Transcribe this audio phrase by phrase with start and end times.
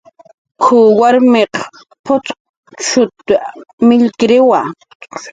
[0.61, 1.53] "K""uw warmiq
[2.05, 3.37] p'uchquta
[3.87, 4.59] millkiriwa"